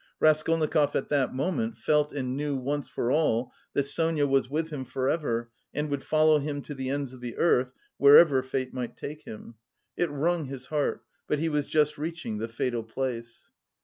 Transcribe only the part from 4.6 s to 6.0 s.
him for ever and